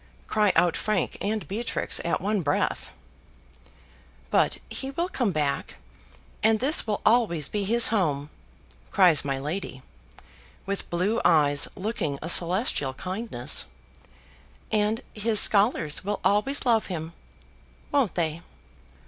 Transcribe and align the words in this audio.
cry 0.25 0.51
out 0.55 0.75
Frank 0.75 1.15
and 1.21 1.47
Beatrix 1.47 2.01
at 2.03 2.19
one 2.19 2.41
breath. 2.41 2.89
"But 4.31 4.57
he 4.67 4.89
will 4.89 5.07
come 5.07 5.31
back: 5.31 5.75
and 6.41 6.59
this 6.59 6.87
will 6.87 7.01
always 7.05 7.47
be 7.47 7.63
his 7.65 7.89
home," 7.89 8.31
cries 8.89 9.23
my 9.23 9.37
lady, 9.37 9.83
with 10.65 10.89
blue 10.89 11.21
eyes 11.23 11.67
looking 11.75 12.17
a 12.19 12.29
celestial 12.29 12.95
kindness: 12.95 13.67
"and 14.71 15.03
his 15.13 15.39
scholars 15.39 16.03
will 16.03 16.19
always 16.23 16.65
love 16.65 16.87
him; 16.87 17.13
won't 17.91 18.15
they?" 18.15 18.41